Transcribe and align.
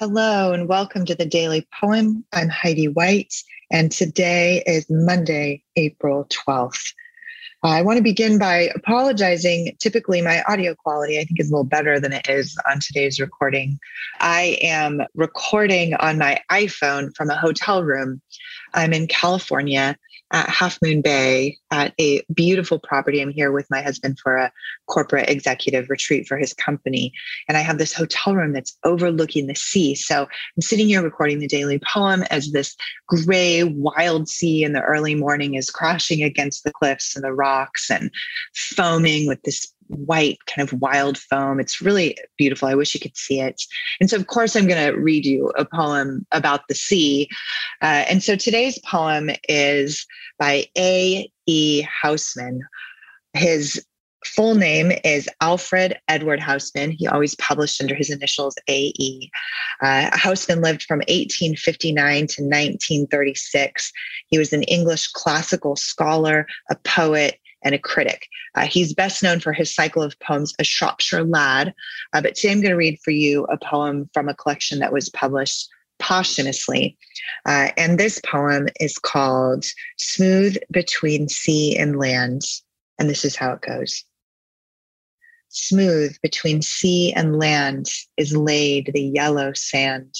Hello, 0.00 0.52
and 0.52 0.68
welcome 0.68 1.04
to 1.06 1.16
the 1.16 1.26
Daily 1.26 1.66
Poem. 1.74 2.24
I'm 2.32 2.48
Heidi 2.48 2.86
White, 2.86 3.34
and 3.72 3.90
today 3.90 4.62
is 4.64 4.86
Monday, 4.88 5.64
April 5.74 6.24
12th. 6.26 6.92
I 7.64 7.82
want 7.82 7.96
to 7.96 8.02
begin 8.04 8.38
by 8.38 8.70
apologizing. 8.76 9.76
Typically, 9.80 10.22
my 10.22 10.44
audio 10.44 10.76
quality, 10.76 11.18
I 11.18 11.24
think, 11.24 11.40
is 11.40 11.50
a 11.50 11.52
little 11.52 11.64
better 11.64 11.98
than 11.98 12.12
it 12.12 12.28
is 12.28 12.56
on 12.70 12.78
today's 12.78 13.18
recording. 13.18 13.80
I 14.20 14.56
am 14.62 15.02
recording 15.16 15.94
on 15.94 16.16
my 16.16 16.38
iPhone 16.48 17.10
from 17.16 17.28
a 17.28 17.36
hotel 17.36 17.82
room. 17.82 18.22
I'm 18.74 18.92
in 18.92 19.08
California 19.08 19.96
at 20.32 20.48
Half 20.48 20.78
Moon 20.82 21.00
Bay 21.00 21.58
at 21.70 21.94
a 21.98 22.22
beautiful 22.34 22.78
property. 22.78 23.20
I'm 23.20 23.30
here 23.30 23.52
with 23.52 23.70
my 23.70 23.82
husband 23.82 24.18
for 24.18 24.36
a 24.36 24.52
corporate 24.86 25.28
executive 25.28 25.88
retreat 25.88 26.26
for 26.26 26.36
his 26.36 26.52
company. 26.52 27.12
And 27.48 27.56
I 27.56 27.60
have 27.60 27.78
this 27.78 27.92
hotel 27.92 28.34
room 28.34 28.52
that's 28.52 28.76
overlooking 28.84 29.46
the 29.46 29.54
sea. 29.54 29.94
So 29.94 30.22
I'm 30.22 30.62
sitting 30.62 30.88
here 30.88 31.02
recording 31.02 31.38
the 31.38 31.48
daily 31.48 31.78
poem 31.78 32.24
as 32.30 32.52
this 32.52 32.76
gray, 33.06 33.64
wild 33.64 34.28
sea 34.28 34.64
in 34.64 34.72
the 34.72 34.82
early 34.82 35.14
morning 35.14 35.54
is 35.54 35.70
crashing 35.70 36.22
against 36.22 36.64
the 36.64 36.72
cliffs 36.72 37.16
and 37.16 37.24
the 37.24 37.32
rocks 37.32 37.90
and 37.90 38.10
foaming 38.54 39.26
with 39.26 39.42
this 39.42 39.72
white 39.88 40.38
kind 40.46 40.66
of 40.66 40.80
wild 40.80 41.18
foam. 41.18 41.60
It's 41.60 41.80
really 41.80 42.16
beautiful. 42.36 42.68
I 42.68 42.74
wish 42.74 42.94
you 42.94 43.00
could 43.00 43.16
see 43.16 43.40
it. 43.40 43.62
And 44.00 44.08
so, 44.08 44.16
of 44.16 44.26
course, 44.26 44.54
I'm 44.54 44.66
going 44.66 44.92
to 44.92 44.98
read 44.98 45.24
you 45.24 45.52
a 45.56 45.64
poem 45.64 46.26
about 46.32 46.68
the 46.68 46.74
sea. 46.74 47.28
Uh, 47.82 48.04
and 48.08 48.22
so 48.22 48.36
today's 48.36 48.78
poem 48.80 49.30
is 49.48 50.06
by 50.38 50.66
A. 50.76 51.30
E. 51.46 51.86
Housman. 52.02 52.60
His 53.34 53.84
full 54.24 54.54
name 54.54 54.92
is 55.04 55.28
Alfred 55.40 55.98
Edward 56.08 56.40
Housman. 56.40 56.92
He 56.92 57.06
always 57.06 57.34
published 57.36 57.80
under 57.80 57.94
his 57.94 58.10
initials 58.10 58.56
AE. 58.68 59.30
Uh, 59.82 60.10
Housman 60.12 60.62
lived 60.62 60.82
from 60.82 60.98
1859 61.00 62.26
to 62.26 62.42
1936. 62.42 63.92
He 64.26 64.38
was 64.38 64.52
an 64.52 64.64
English 64.64 65.08
classical 65.08 65.76
scholar, 65.76 66.46
a 66.70 66.76
poet, 66.76 67.38
and 67.62 67.74
a 67.74 67.78
critic. 67.78 68.26
Uh, 68.54 68.66
he's 68.66 68.94
best 68.94 69.22
known 69.22 69.40
for 69.40 69.52
his 69.52 69.74
cycle 69.74 70.02
of 70.02 70.18
poems, 70.20 70.54
A 70.58 70.64
Shropshire 70.64 71.24
Lad. 71.24 71.74
Uh, 72.12 72.20
but 72.20 72.34
today 72.34 72.52
I'm 72.52 72.60
going 72.60 72.70
to 72.70 72.76
read 72.76 72.98
for 73.04 73.10
you 73.10 73.44
a 73.44 73.58
poem 73.58 74.08
from 74.12 74.28
a 74.28 74.34
collection 74.34 74.78
that 74.78 74.92
was 74.92 75.08
published 75.08 75.68
posthumously. 75.98 76.96
Uh, 77.46 77.70
and 77.76 77.98
this 77.98 78.20
poem 78.24 78.68
is 78.80 78.98
called 78.98 79.64
Smooth 79.96 80.56
Between 80.70 81.28
Sea 81.28 81.76
and 81.76 81.98
Land. 81.98 82.42
And 82.98 83.08
this 83.08 83.24
is 83.24 83.36
how 83.36 83.52
it 83.52 83.60
goes. 83.60 84.04
Smooth 85.50 86.16
between 86.20 86.60
sea 86.60 87.12
and 87.14 87.38
land 87.38 87.88
is 88.16 88.36
laid 88.36 88.90
the 88.92 89.02
yellow 89.02 89.52
sand. 89.54 90.14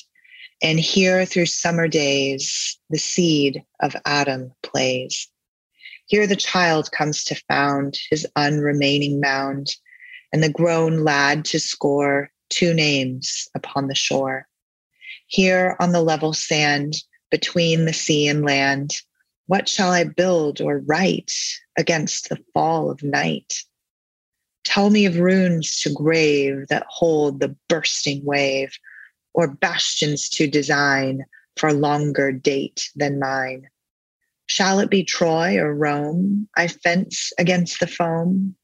And 0.63 0.81
here 0.81 1.27
through 1.27 1.47
summer 1.47 1.87
days, 1.87 2.79
the 2.91 2.99
seed 2.99 3.63
of 3.81 3.95
Adam 4.05 4.53
plays. 4.63 5.29
Here 6.09 6.27
the 6.27 6.37
child 6.37 6.91
comes 6.91 7.23
to 7.25 7.35
found 7.49 7.99
his 8.11 8.27
unremaining 8.35 9.21
mound, 9.21 9.69
and 10.33 10.43
the 10.43 10.49
grown 10.49 11.05
lad 11.05 11.45
to 11.47 11.61
score 11.61 12.31
two 12.49 12.73
names 12.73 13.47
upon 13.55 13.89
the 13.89 13.95
shore. 13.95 14.49
Here 15.27 15.77
on 15.79 15.93
the 15.93 16.01
level 16.01 16.33
sand, 16.33 16.97
between 17.31 17.85
the 17.85 17.93
sea 17.93 18.27
and 18.27 18.43
land, 18.43 18.97
what 19.49 19.69
shall 19.69 19.91
I 19.91 20.05
build 20.05 20.63
or 20.63 20.79
write 20.79 21.33
against 21.77 22.31
the 22.31 22.43
fall 22.55 22.91
of 22.91 23.03
night? 23.03 23.63
Tell 24.65 24.89
me 24.89 25.05
of 25.05 25.19
runes 25.19 25.79
to 25.81 25.93
grave 25.93 26.69
that 26.69 26.87
hold 26.89 27.41
the 27.41 27.55
bursting 27.69 28.25
wave, 28.25 28.73
or 29.35 29.47
bastions 29.47 30.31
to 30.31 30.47
design 30.47 31.27
for 31.59 31.75
longer 31.75 32.33
date 32.33 32.91
than 32.97 33.19
mine. 33.19 33.69
Shall 34.49 34.81
it 34.81 34.91
be 34.91 35.05
Troy 35.05 35.59
or 35.59 35.75
Rome? 35.75 36.49
I 36.57 36.69
fence 36.69 37.33
against 37.39 37.81
the 37.81 37.87
foam, 37.87 38.57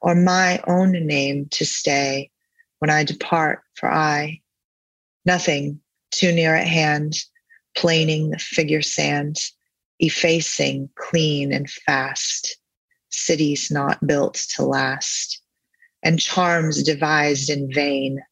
or 0.00 0.14
my 0.14 0.62
own 0.68 0.92
name 0.92 1.48
to 1.50 1.66
stay 1.66 2.30
when 2.78 2.90
I 2.90 3.02
depart, 3.02 3.62
for 3.74 3.92
I, 3.92 4.40
nothing 5.24 5.80
too 6.12 6.30
near 6.30 6.54
at 6.54 6.68
hand, 6.68 7.14
planing 7.76 8.30
the 8.30 8.38
figure 8.38 8.82
sand, 8.82 9.36
effacing 9.98 10.90
clean 10.94 11.52
and 11.52 11.68
fast, 11.68 12.56
cities 13.10 13.68
not 13.68 14.06
built 14.06 14.34
to 14.54 14.64
last, 14.64 15.42
and 16.04 16.20
charms 16.20 16.84
devised 16.84 17.50
in 17.50 17.72
vain, 17.72 18.22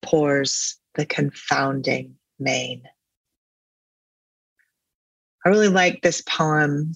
pours 0.00 0.78
the 0.94 1.04
confounding 1.04 2.16
main. 2.38 2.82
I 5.44 5.48
really 5.48 5.68
like 5.68 6.02
this 6.02 6.22
poem. 6.22 6.92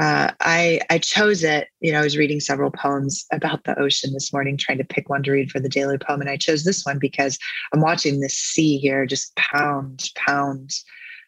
Uh, 0.00 0.30
I 0.40 0.80
I 0.90 0.98
chose 0.98 1.42
it. 1.42 1.68
You 1.80 1.92
know, 1.92 2.00
I 2.00 2.04
was 2.04 2.16
reading 2.16 2.40
several 2.40 2.70
poems 2.70 3.26
about 3.32 3.64
the 3.64 3.78
ocean 3.78 4.12
this 4.12 4.32
morning, 4.32 4.56
trying 4.56 4.78
to 4.78 4.84
pick 4.84 5.08
one 5.08 5.22
to 5.24 5.32
read 5.32 5.50
for 5.50 5.60
the 5.60 5.68
daily 5.68 5.98
poem, 5.98 6.20
and 6.20 6.30
I 6.30 6.36
chose 6.36 6.64
this 6.64 6.84
one 6.84 6.98
because 6.98 7.38
I'm 7.72 7.80
watching 7.80 8.20
this 8.20 8.34
sea 8.34 8.78
here 8.78 9.06
just 9.06 9.34
pound, 9.36 10.10
pound 10.14 10.70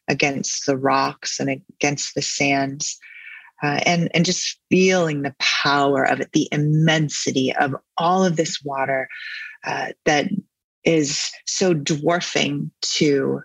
against 0.09 0.67
the 0.67 0.77
rocks 0.77 1.41
and 1.41 1.51
against 1.51 2.15
the 2.15 2.23
sands, 2.23 2.97
uh, 3.63 3.81
and 3.85 4.09
and 4.15 4.25
just 4.25 4.61
feeling 4.71 5.23
the 5.23 5.35
power 5.41 6.05
of 6.05 6.21
it, 6.21 6.31
the 6.33 6.49
immensity 6.53 7.53
of 7.57 7.75
all 7.99 8.25
of 8.25 8.37
this 8.37 8.63
water 8.63 9.09
uh, 9.67 9.89
that 10.05 10.29
is 10.85 11.31
so 11.47 11.75
dwarfing 11.75 12.71
to 12.83 13.43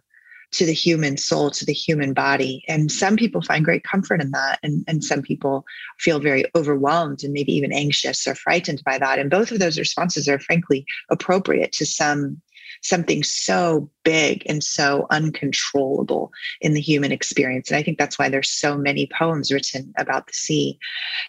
to 0.55 0.65
the 0.65 0.73
human 0.73 1.17
soul, 1.17 1.51
to 1.51 1.65
the 1.65 1.73
human 1.73 2.13
body. 2.13 2.63
And 2.67 2.91
some 2.91 3.17
people 3.17 3.41
find 3.41 3.65
great 3.65 3.83
comfort 3.83 4.21
in 4.21 4.31
that. 4.31 4.59
And, 4.63 4.83
and 4.87 5.03
some 5.03 5.21
people 5.21 5.65
feel 5.99 6.19
very 6.19 6.45
overwhelmed 6.55 7.23
and 7.23 7.33
maybe 7.33 7.53
even 7.53 7.73
anxious 7.73 8.25
or 8.25 8.35
frightened 8.35 8.81
by 8.85 8.97
that. 8.97 9.19
And 9.19 9.29
both 9.29 9.51
of 9.51 9.59
those 9.59 9.77
responses 9.77 10.27
are 10.29 10.39
frankly 10.39 10.85
appropriate 11.11 11.73
to 11.73 11.85
some 11.85 12.41
something 12.85 13.23
so 13.23 13.89
big 14.03 14.43
and 14.47 14.63
so 14.63 15.07
uncontrollable 15.09 16.31
in 16.61 16.73
the 16.73 16.81
human 16.81 17.11
experience. 17.11 17.69
And 17.69 17.77
I 17.77 17.83
think 17.83 17.97
that's 17.97 18.19
why 18.19 18.29
there's 18.29 18.49
so 18.49 18.77
many 18.77 19.09
poems 19.17 19.51
written 19.51 19.91
about 19.97 20.27
the 20.27 20.33
sea. 20.33 20.77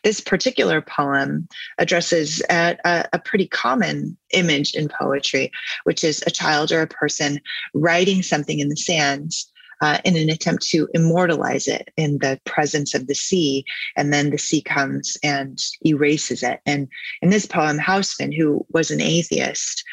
This 0.04 0.20
particular 0.20 0.82
poem 0.82 1.48
addresses 1.78 2.42
a, 2.50 2.76
a, 2.84 3.08
a 3.14 3.18
pretty 3.18 3.48
common 3.48 4.16
image 4.32 4.74
in 4.74 4.88
poetry, 4.88 5.50
which 5.84 6.04
is 6.04 6.22
a 6.26 6.30
child 6.30 6.70
or 6.72 6.82
a 6.82 6.86
person 6.86 7.40
writing 7.74 8.22
something 8.22 8.58
in 8.60 8.68
the 8.68 8.76
sands. 8.76 9.50
Uh, 9.82 9.98
in 10.06 10.16
an 10.16 10.30
attempt 10.30 10.66
to 10.66 10.88
immortalize 10.94 11.68
it 11.68 11.90
in 11.98 12.16
the 12.20 12.40
presence 12.46 12.94
of 12.94 13.08
the 13.08 13.14
sea. 13.14 13.62
And 13.94 14.10
then 14.10 14.30
the 14.30 14.38
sea 14.38 14.62
comes 14.62 15.18
and 15.22 15.62
erases 15.84 16.42
it. 16.42 16.60
And 16.64 16.88
in 17.20 17.28
this 17.28 17.44
poem, 17.44 17.76
Housman, 17.76 18.32
who 18.34 18.64
was 18.70 18.90
an 18.90 19.02
atheist, 19.02 19.84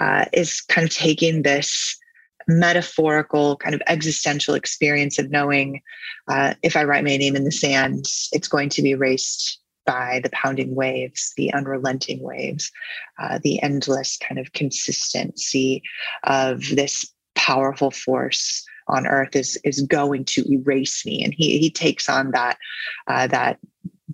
uh, 0.00 0.24
is 0.32 0.60
kind 0.62 0.86
of 0.86 0.94
taking 0.94 1.42
this 1.42 1.96
metaphorical 2.48 3.56
kind 3.56 3.74
of 3.74 3.82
existential 3.86 4.54
experience 4.54 5.18
of 5.18 5.30
knowing 5.30 5.80
uh, 6.28 6.54
if 6.62 6.76
I 6.76 6.84
write 6.84 7.04
my 7.04 7.16
name 7.16 7.36
in 7.36 7.44
the 7.44 7.52
sand, 7.52 8.06
it's 8.32 8.48
going 8.48 8.70
to 8.70 8.82
be 8.82 8.90
erased 8.90 9.58
by 9.86 10.20
the 10.22 10.30
pounding 10.30 10.74
waves, 10.74 11.32
the 11.36 11.52
unrelenting 11.52 12.22
waves, 12.22 12.70
uh, 13.18 13.38
the 13.42 13.62
endless 13.62 14.16
kind 14.16 14.38
of 14.38 14.52
consistency 14.52 15.82
of 16.24 16.60
this 16.74 17.04
powerful 17.34 17.90
force 17.90 18.64
on 18.88 19.06
earth 19.06 19.36
is 19.36 19.58
is 19.64 19.82
going 19.82 20.24
to 20.24 20.44
erase 20.52 21.06
me. 21.06 21.22
And 21.24 21.32
he 21.32 21.58
he 21.58 21.70
takes 21.70 22.08
on 22.08 22.32
that 22.32 22.58
uh, 23.06 23.26
that 23.28 23.58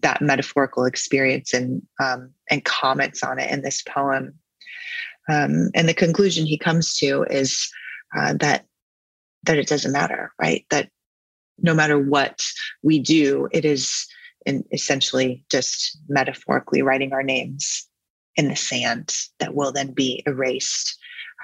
that 0.03 0.21
metaphorical 0.21 0.85
experience 0.85 1.55
and 1.55 1.83
um, 2.01 2.31
and 2.51 2.65
comments 2.65 3.23
on 3.23 3.39
it 3.39 3.51
in 3.51 3.63
this 3.63 3.83
poem 3.83 4.35
um, 5.29 5.71
and 5.75 5.89
the 5.89 5.95
conclusion 5.95 6.47
he 6.47 6.59
comes 6.59 6.95
to 6.95 7.25
is 7.25 7.69
uh, 8.17 8.35
that 8.35 8.65
that 9.45 9.59
it 9.59 9.69
doesn't 9.69 9.93
matter, 9.93 10.33
right? 10.41 10.65
That 10.71 10.91
no 11.59 11.75
matter 11.75 11.99
what 11.99 12.43
we 12.83 12.99
do, 12.99 13.49
it 13.53 13.65
is 13.65 14.07
essentially 14.73 15.45
just 15.51 15.99
metaphorically 16.09 16.83
writing 16.83 17.13
our 17.13 17.23
names 17.23 17.87
in 18.37 18.49
the 18.49 18.57
sand 18.57 19.15
that 19.41 19.55
will 19.55 19.73
then 19.73 19.93
be 19.93 20.23
erased 20.27 20.99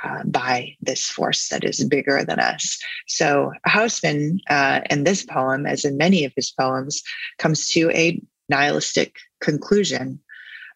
uh, 0.04 0.22
by 0.24 0.74
this 0.80 1.06
force 1.06 1.48
that 1.48 1.64
is 1.64 1.84
bigger 1.84 2.24
than 2.24 2.38
us. 2.38 2.78
So 3.06 3.52
Housman, 3.66 4.38
uh, 4.50 4.80
in 4.90 5.04
this 5.04 5.24
poem, 5.24 5.66
as 5.66 5.84
in 5.84 5.96
many 5.96 6.24
of 6.24 6.32
his 6.36 6.50
poems, 6.50 7.02
comes 7.38 7.68
to 7.68 7.90
a 7.90 8.20
nihilistic 8.48 9.16
conclusion. 9.40 10.20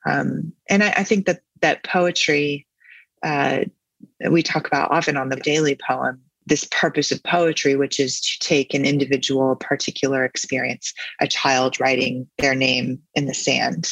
Um, 0.06 0.52
and 0.70 0.84
I, 0.84 0.90
I, 0.98 1.04
think 1.04 1.26
that 1.26 1.40
that 1.60 1.82
poetry 1.82 2.66
uh, 3.22 3.60
we 4.30 4.42
talk 4.42 4.66
about 4.66 4.90
often 4.90 5.16
on 5.16 5.28
the 5.28 5.36
daily 5.36 5.78
poem 5.86 6.20
this 6.46 6.66
purpose 6.70 7.10
of 7.10 7.22
poetry, 7.24 7.74
which 7.74 7.98
is 7.98 8.20
to 8.20 8.38
take 8.38 8.72
an 8.72 8.86
individual, 8.86 9.56
particular 9.56 10.24
experience, 10.24 10.94
a 11.20 11.26
child 11.26 11.80
writing 11.80 12.28
their 12.38 12.54
name 12.54 13.00
in 13.14 13.26
the 13.26 13.34
sand, 13.34 13.90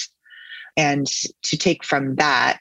and 0.77 1.07
to 1.43 1.57
take 1.57 1.85
from 1.85 2.15
that 2.17 2.61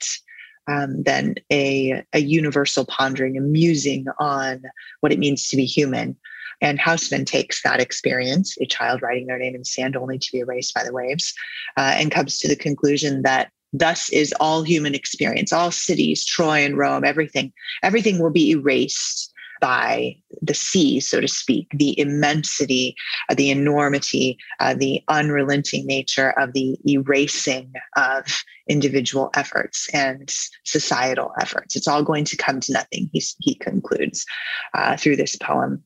um, 0.67 1.03
than 1.03 1.35
a, 1.51 2.03
a 2.13 2.19
universal 2.19 2.85
pondering, 2.85 3.37
a 3.37 3.41
musing 3.41 4.05
on 4.19 4.63
what 5.01 5.11
it 5.11 5.19
means 5.19 5.47
to 5.49 5.57
be 5.57 5.65
human. 5.65 6.15
And 6.61 6.79
Housman 6.79 7.25
takes 7.25 7.61
that 7.63 7.81
experience, 7.81 8.57
a 8.61 8.65
child 8.65 9.01
writing 9.01 9.27
their 9.27 9.37
name 9.37 9.53
in 9.53 9.65
sand 9.65 9.95
only 9.95 10.17
to 10.17 10.29
be 10.31 10.39
erased 10.39 10.73
by 10.73 10.83
the 10.83 10.93
waves, 10.93 11.33
uh, 11.77 11.93
and 11.95 12.11
comes 12.11 12.39
to 12.39 12.47
the 12.47 12.55
conclusion 12.55 13.21
that 13.23 13.51
thus 13.73 14.09
is 14.09 14.33
all 14.39 14.63
human 14.63 14.95
experience, 14.95 15.51
all 15.51 15.71
cities, 15.71 16.25
Troy 16.25 16.63
and 16.63 16.77
Rome, 16.77 17.03
everything, 17.03 17.51
everything 17.81 18.19
will 18.19 18.31
be 18.31 18.51
erased 18.51 19.33
by 19.63 20.13
the 20.41 20.53
sea, 20.53 20.99
so 20.99 21.21
to 21.21 21.27
speak, 21.27 21.69
the 21.73 21.97
immensity, 21.97 22.97
uh, 23.29 23.33
the 23.33 23.49
enormity, 23.49 24.37
uh, 24.59 24.73
the 24.73 25.01
unrelenting 25.07 25.85
nature 25.85 26.31
of 26.31 26.51
the 26.51 26.77
erasing 26.85 27.71
of 27.95 28.25
individual 28.67 29.29
efforts 29.35 29.87
and 29.93 30.33
societal 30.65 31.31
efforts. 31.39 31.77
It's 31.77 31.87
all 31.87 32.03
going 32.03 32.25
to 32.25 32.35
come 32.35 32.59
to 32.59 32.73
nothing, 32.73 33.09
he, 33.13 33.23
he 33.39 33.55
concludes 33.55 34.25
uh, 34.73 34.97
through 34.97 35.15
this 35.15 35.37
poem. 35.37 35.81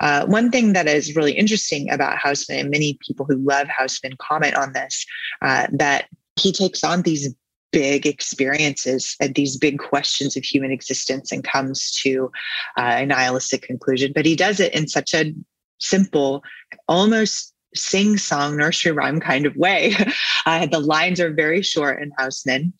Uh, 0.00 0.26
one 0.26 0.50
thing 0.50 0.74
that 0.74 0.86
is 0.86 1.16
really 1.16 1.32
interesting 1.32 1.90
about 1.90 2.18
Housman, 2.18 2.60
and 2.60 2.70
many 2.70 2.98
people 3.06 3.24
who 3.26 3.36
love 3.36 3.66
Housman 3.66 4.18
comment 4.18 4.56
on 4.56 4.74
this, 4.74 5.06
uh, 5.40 5.68
that 5.72 6.06
he 6.36 6.52
takes 6.52 6.82
on 6.82 7.02
these 7.02 7.34
big 7.72 8.06
experiences 8.06 9.16
and 9.18 9.34
these 9.34 9.56
big 9.56 9.78
questions 9.78 10.36
of 10.36 10.44
human 10.44 10.70
existence 10.70 11.32
and 11.32 11.42
comes 11.42 11.90
to 11.90 12.30
uh, 12.76 12.96
a 12.98 13.06
nihilistic 13.06 13.62
conclusion. 13.62 14.12
But 14.14 14.26
he 14.26 14.36
does 14.36 14.60
it 14.60 14.74
in 14.74 14.86
such 14.86 15.14
a 15.14 15.34
simple, 15.78 16.44
almost 16.86 17.52
sing 17.74 18.18
song 18.18 18.56
nursery 18.58 18.92
rhyme 18.92 19.18
kind 19.20 19.46
of 19.46 19.56
way. 19.56 19.94
Uh, 20.44 20.66
the 20.66 20.80
lines 20.80 21.20
are 21.20 21.32
very 21.32 21.62
short 21.62 22.02
in 22.02 22.10
Housman, 22.18 22.72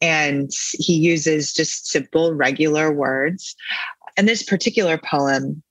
and 0.00 0.50
he 0.72 0.94
uses 0.94 1.52
just 1.52 1.86
simple, 1.86 2.34
regular 2.34 2.90
words. 2.92 3.54
And 4.16 4.28
this 4.28 4.42
particular 4.42 4.98
poem 4.98 5.62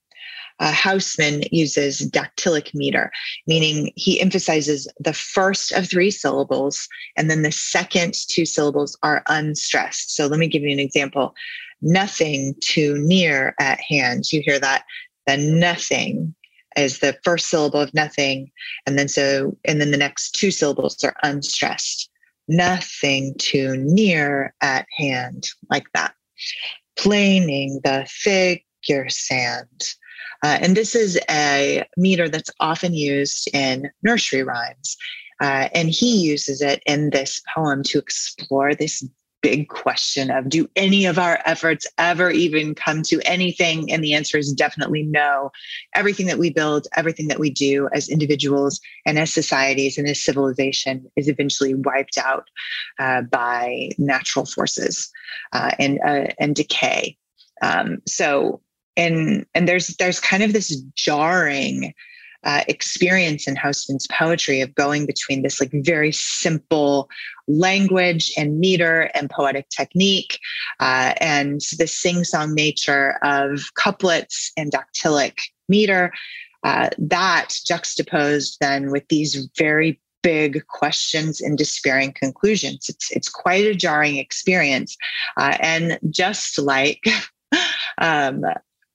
uh, 0.59 0.71
Housman 0.71 1.47
uses 1.51 2.09
dactylic 2.09 2.73
meter, 2.73 3.11
meaning 3.47 3.91
he 3.95 4.21
emphasizes 4.21 4.87
the 4.99 5.13
first 5.13 5.71
of 5.71 5.89
three 5.89 6.11
syllables 6.11 6.87
and 7.17 7.29
then 7.29 7.41
the 7.41 7.51
second 7.51 8.13
two 8.29 8.45
syllables 8.45 8.97
are 9.03 9.23
unstressed. 9.27 10.15
So 10.15 10.27
let 10.27 10.39
me 10.39 10.47
give 10.47 10.61
you 10.61 10.71
an 10.71 10.79
example. 10.79 11.35
Nothing 11.81 12.55
too 12.61 12.97
near 12.99 13.55
at 13.59 13.79
hand. 13.81 14.31
You 14.31 14.41
hear 14.41 14.59
that? 14.59 14.85
The 15.27 15.37
nothing 15.37 16.33
is 16.77 16.99
the 16.99 17.17
first 17.23 17.47
syllable 17.47 17.81
of 17.81 17.93
nothing. 17.93 18.51
And 18.85 18.97
then 18.97 19.07
so, 19.07 19.57
and 19.65 19.79
then 19.79 19.91
the 19.91 19.97
next 19.97 20.31
two 20.31 20.51
syllables 20.51 21.03
are 21.03 21.15
unstressed. 21.23 22.09
Nothing 22.47 23.35
too 23.37 23.75
near 23.77 24.53
at 24.61 24.85
hand, 24.97 25.47
like 25.69 25.85
that. 25.93 26.13
Planing 26.97 27.79
the 27.83 28.05
figure 28.09 29.09
sand 29.09 29.95
uh, 30.43 30.57
and 30.61 30.75
this 30.75 30.95
is 30.95 31.19
a 31.29 31.85
meter 31.97 32.29
that's 32.29 32.51
often 32.59 32.93
used 32.93 33.49
in 33.53 33.89
nursery 34.03 34.43
rhymes. 34.43 34.97
Uh, 35.41 35.67
and 35.73 35.89
he 35.89 36.21
uses 36.21 36.61
it 36.61 36.81
in 36.85 37.09
this 37.09 37.41
poem 37.53 37.83
to 37.83 37.97
explore 37.97 38.73
this 38.73 39.03
big 39.43 39.67
question 39.67 40.31
of 40.31 40.47
do 40.49 40.67
any 40.75 41.05
of 41.05 41.19
our 41.19 41.37
efforts 41.45 41.85
ever 41.97 42.31
even 42.31 42.73
come 42.73 43.03
to 43.03 43.19
anything? 43.25 43.91
And 43.91 44.03
the 44.03 44.13
answer 44.13 44.37
is 44.37 44.53
definitely 44.53 45.03
no. 45.03 45.51
Everything 45.93 46.25
that 46.27 46.39
we 46.39 46.49
build, 46.49 46.87
everything 46.95 47.27
that 47.27 47.39
we 47.39 47.51
do 47.51 47.89
as 47.93 48.09
individuals 48.09 48.79
and 49.05 49.19
as 49.19 49.31
societies 49.31 49.97
and 49.97 50.07
as 50.07 50.23
civilization 50.23 51.11
is 51.17 51.27
eventually 51.27 51.75
wiped 51.75 52.17
out 52.17 52.49
uh, 52.99 53.21
by 53.23 53.89
natural 53.97 54.45
forces 54.45 55.11
uh, 55.51 55.71
and, 55.77 55.99
uh, 56.05 56.27
and 56.39 56.55
decay. 56.55 57.17
Um, 57.61 58.01
so 58.07 58.61
and 58.97 59.45
and 59.53 59.67
there's 59.67 59.87
there's 59.97 60.19
kind 60.19 60.43
of 60.43 60.53
this 60.53 60.75
jarring 60.95 61.93
uh, 62.43 62.61
experience 62.67 63.47
in 63.47 63.55
Housman's 63.55 64.07
poetry 64.07 64.59
of 64.59 64.75
going 64.75 65.05
between 65.05 65.43
this 65.43 65.61
like 65.61 65.71
very 65.73 66.11
simple 66.11 67.09
language 67.47 68.33
and 68.37 68.59
meter 68.59 69.09
and 69.13 69.29
poetic 69.29 69.69
technique 69.69 70.39
uh, 70.79 71.13
and 71.21 71.61
the 71.77 71.87
sing-song 71.87 72.53
nature 72.53 73.17
of 73.23 73.73
couplets 73.75 74.51
and 74.57 74.73
dactylic 74.73 75.39
meter 75.69 76.11
uh, 76.63 76.89
that 76.97 77.53
juxtaposed 77.65 78.57
then 78.59 78.91
with 78.91 79.07
these 79.07 79.49
very 79.57 79.99
big 80.21 80.65
questions 80.67 81.41
and 81.41 81.57
despairing 81.57 82.13
conclusions. 82.13 82.87
It's 82.89 83.11
it's 83.11 83.29
quite 83.29 83.65
a 83.65 83.75
jarring 83.75 84.17
experience 84.17 84.97
uh, 85.37 85.57
and 85.59 85.99
just 86.09 86.57
like 86.57 87.03
um, 87.97 88.43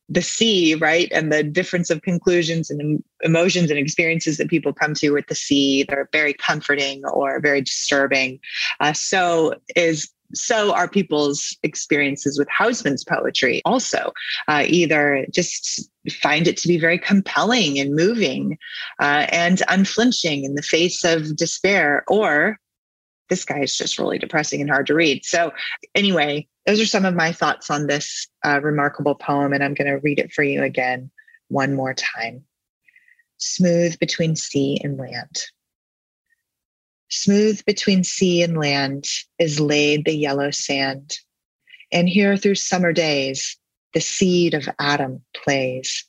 the 0.08 0.22
sea, 0.22 0.75
right? 0.75 1.08
And 1.12 1.31
the 1.32 1.43
difference 1.43 1.90
of 1.90 2.02
conclusions 2.02 2.70
and 2.70 3.02
emotions 3.22 3.70
and 3.70 3.78
experiences 3.78 4.38
that 4.38 4.49
people 4.49 4.72
come 4.72 4.94
to 4.94 5.10
with 5.10 5.26
the 5.26 5.34
sea 5.34 5.84
that 5.84 5.99
are 5.99 6.08
very 6.12 6.32
comforting 6.32 7.05
or 7.06 7.40
very 7.40 7.60
disturbing. 7.60 8.40
Uh, 8.81 8.93
so 8.93 9.55
is 9.76 10.10
so 10.34 10.75
are 10.75 10.88
people's 10.88 11.56
experiences 11.62 12.38
with 12.38 12.49
Housman's 12.49 13.05
poetry 13.05 13.62
also. 13.64 14.12
Uh, 14.46 14.64
either 14.66 15.26
just 15.32 15.88
find 16.10 16.46
it 16.46 16.56
to 16.58 16.69
be 16.69 16.78
very 16.78 16.99
compelling 16.99 17.78
and 17.78 17.94
moving 17.94 18.58
uh, 19.00 19.26
and 19.31 19.62
unflinching 19.69 20.44
in 20.44 20.55
the 20.55 20.62
face 20.62 21.05
of 21.05 21.37
despair, 21.37 22.05
or 22.08 22.58
this 23.28 23.44
guy 23.44 23.60
is 23.60 23.76
just 23.76 23.99
really 23.99 24.19
depressing 24.19 24.60
and 24.60 24.70
hard 24.70 24.87
to 24.87 24.94
read. 24.94 25.25
So, 25.25 25.52
anyway, 25.94 26.46
those 26.69 26.82
are 26.82 26.87
some 26.87 27.06
of 27.06 27.15
my 27.15 27.32
thoughts 27.32 27.70
on 27.70 27.87
this 27.87 28.29
uh, 28.44 28.61
remarkable 28.62 29.15
poem, 29.15 29.55
and 29.55 29.65
I'm 29.65 29.73
going 29.73 29.91
to 29.91 30.00
read 30.00 30.19
it 30.19 30.31
for 30.31 30.43
you 30.43 30.62
again 30.62 31.11
one 31.49 31.73
more 31.73 31.94
time. 31.94 32.44
Smooth 33.38 33.99
between 33.99 34.37
sea 34.37 34.79
and 34.85 34.99
land. 34.99 35.44
Smooth 37.09 37.65
between 37.65 38.05
sea 38.05 38.43
and 38.43 38.59
land 38.59 39.06
is 39.38 39.59
laid 39.59 40.05
the 40.05 40.15
yellow 40.15 40.50
sand, 40.50 41.17
and 41.91 42.06
here 42.06 42.37
through 42.37 42.56
summer 42.56 42.93
days 42.93 43.56
the 43.94 44.00
seed 44.03 44.53
of 44.53 44.69
Adam 44.79 45.23
plays. 45.35 46.05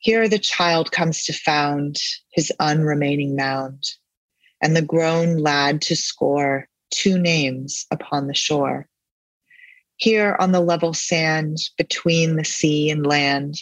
Here 0.00 0.28
the 0.28 0.38
child 0.38 0.92
comes 0.92 1.24
to 1.24 1.32
found 1.32 1.96
his 2.30 2.52
unremaining 2.60 3.36
mound, 3.36 3.84
and 4.62 4.76
the 4.76 4.82
grown 4.82 5.38
lad 5.38 5.80
to 5.82 5.96
score 5.96 6.68
two 6.90 7.18
names 7.18 7.86
upon 7.90 8.26
the 8.26 8.34
shore. 8.34 8.86
Here 9.98 10.36
on 10.38 10.52
the 10.52 10.60
level 10.60 10.94
sand 10.94 11.56
between 11.76 12.36
the 12.36 12.44
sea 12.44 12.88
and 12.88 13.04
land, 13.04 13.56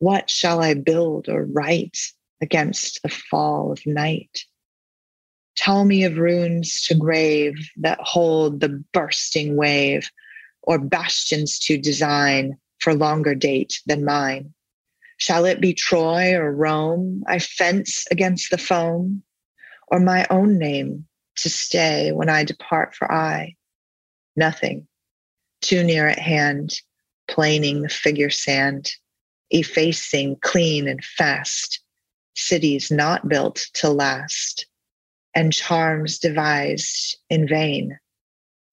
what 0.00 0.28
shall 0.28 0.60
I 0.60 0.74
build 0.74 1.30
or 1.30 1.46
write 1.46 1.96
against 2.42 3.02
the 3.02 3.08
fall 3.08 3.72
of 3.72 3.86
night? 3.86 4.44
Tell 5.56 5.86
me 5.86 6.04
of 6.04 6.18
runes 6.18 6.82
to 6.82 6.94
grave 6.94 7.54
that 7.78 7.98
hold 8.02 8.60
the 8.60 8.84
bursting 8.92 9.56
wave, 9.56 10.10
or 10.62 10.78
bastions 10.78 11.58
to 11.60 11.78
design 11.78 12.58
for 12.80 12.92
longer 12.92 13.34
date 13.34 13.80
than 13.86 14.04
mine. 14.04 14.52
Shall 15.16 15.46
it 15.46 15.58
be 15.58 15.72
Troy 15.72 16.34
or 16.34 16.52
Rome 16.52 17.24
I 17.26 17.38
fence 17.38 18.04
against 18.10 18.50
the 18.50 18.58
foam, 18.58 19.22
or 19.88 20.00
my 20.00 20.26
own 20.28 20.58
name 20.58 21.06
to 21.36 21.48
stay 21.48 22.12
when 22.12 22.28
I 22.28 22.44
depart 22.44 22.94
for 22.94 23.10
I? 23.10 23.56
Nothing 24.36 24.86
too 25.62 25.82
near 25.82 26.06
at 26.06 26.18
hand, 26.18 26.74
planing 27.28 27.82
the 27.82 27.88
figure 27.88 28.30
sand, 28.30 28.92
effacing 29.50 30.36
clean 30.42 30.88
and 30.88 31.02
fast, 31.04 31.80
cities 32.34 32.90
not 32.90 33.28
built 33.28 33.66
to 33.74 33.88
last, 33.88 34.66
and 35.34 35.52
charms 35.52 36.18
devised 36.18 37.16
in 37.30 37.48
vain, 37.48 37.98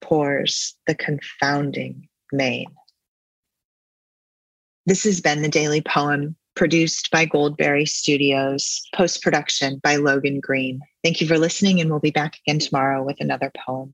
pours 0.02 0.76
the 0.88 0.96
confounding 0.96 2.10
main. 2.34 2.68
This 4.86 5.04
has 5.04 5.22
been 5.22 5.42
the 5.42 5.50
Daily 5.50 5.82
Poem, 5.82 6.36
produced 6.56 7.12
by 7.12 7.26
Goldberry 7.26 7.86
Studios, 7.86 8.82
post 8.94 9.22
production 9.22 9.80
by 9.84 9.98
Logan 9.98 10.40
Green. 10.40 10.82
Thank 11.04 11.22
you 11.22 11.28
for 11.28 11.38
listening, 11.38 11.80
and 11.80 11.90
we'll 11.90 12.00
be 12.00 12.12
back 12.12 12.38
again 12.46 12.60
tomorrow 12.60 13.04
with 13.04 13.18
another 13.20 13.52
poem. 13.66 13.94